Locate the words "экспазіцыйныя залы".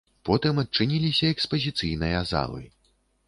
1.35-2.63